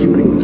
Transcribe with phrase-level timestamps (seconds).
[0.00, 0.39] spring.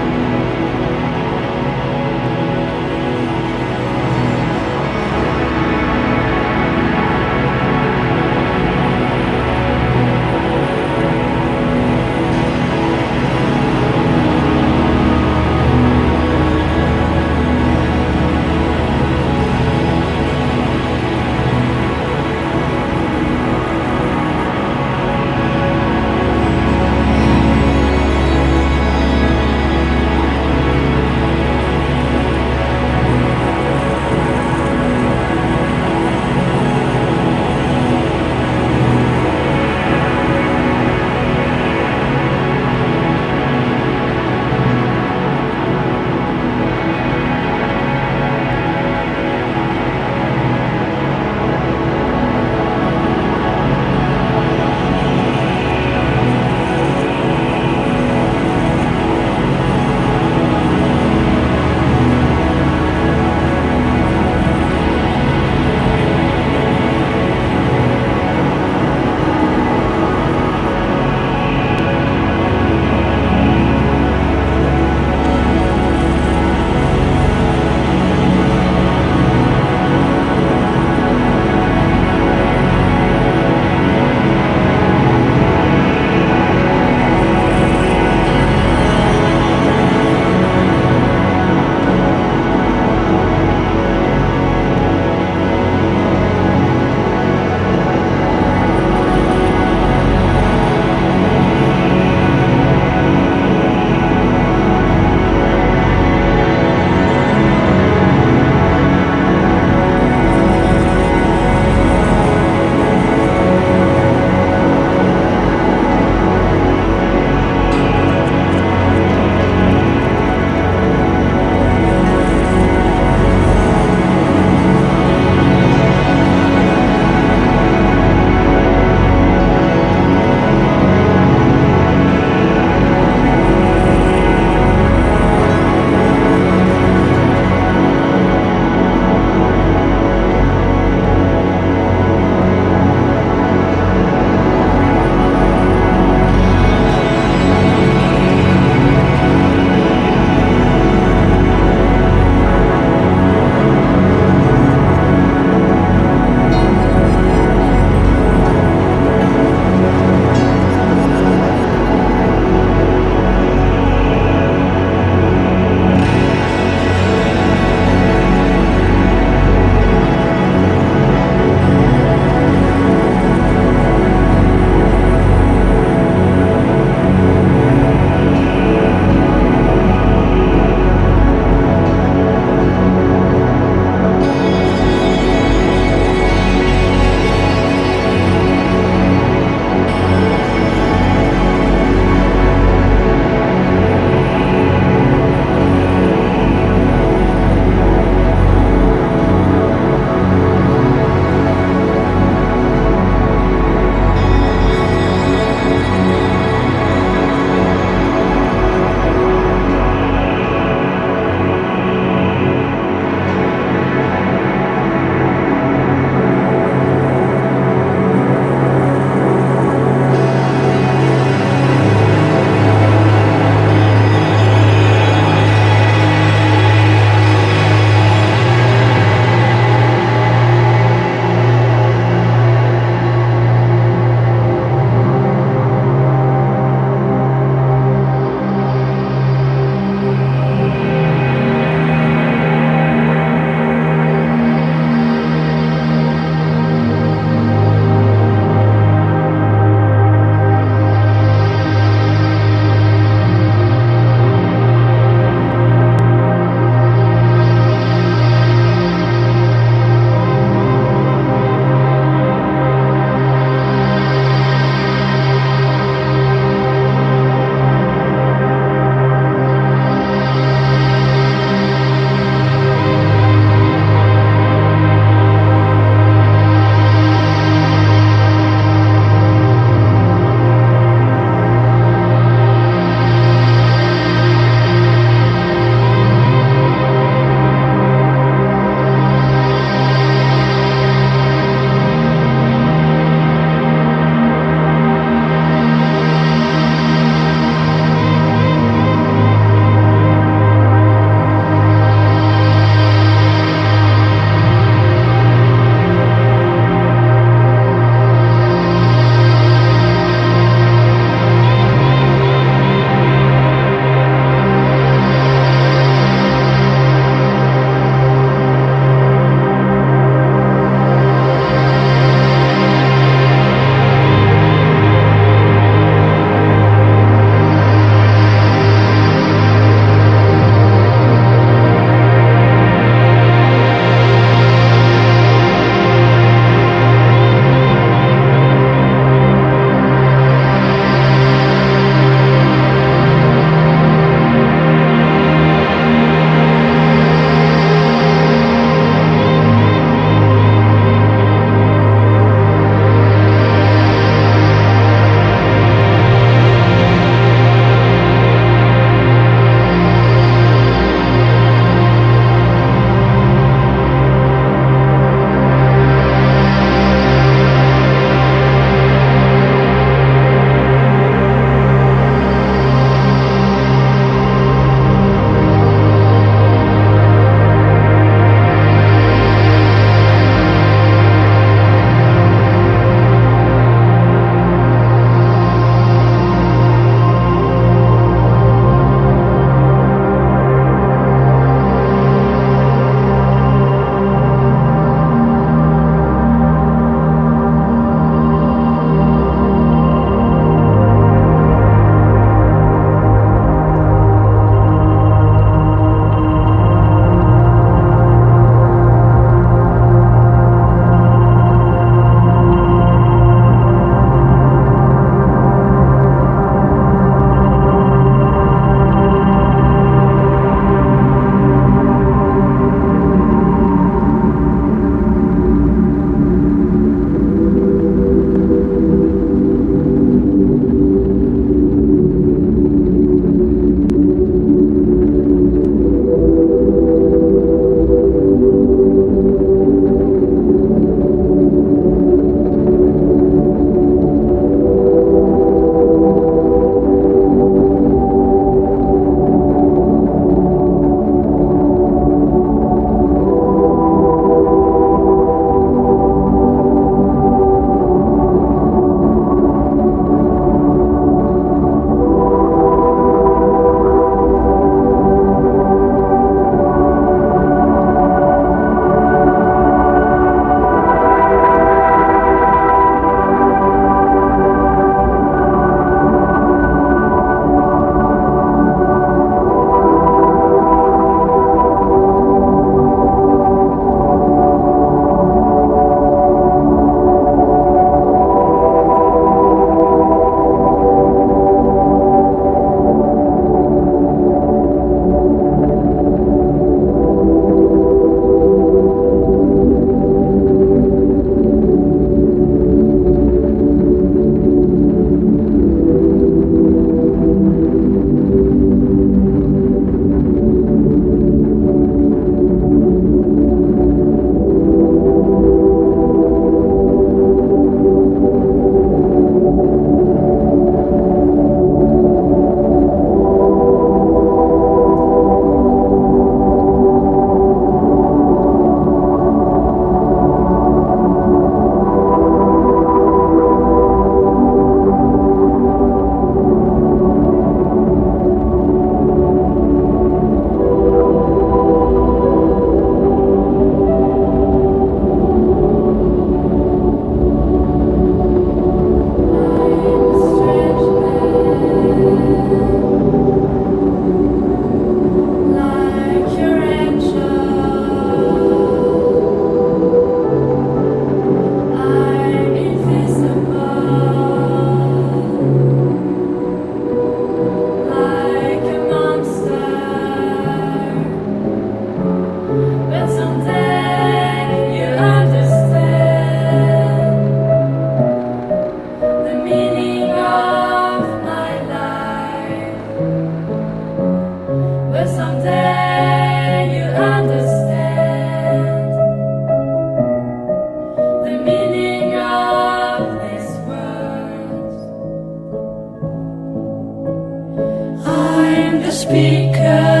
[598.91, 600.00] Because.